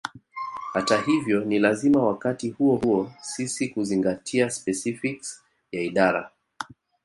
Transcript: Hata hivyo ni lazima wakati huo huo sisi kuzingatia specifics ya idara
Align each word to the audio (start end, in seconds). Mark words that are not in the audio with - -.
Hata 0.73 1.01
hivyo 1.01 1.45
ni 1.45 1.59
lazima 1.59 2.03
wakati 2.05 2.49
huo 2.49 2.75
huo 2.75 3.11
sisi 3.21 3.69
kuzingatia 3.69 4.49
specifics 4.49 5.43
ya 5.71 5.81
idara 5.81 6.31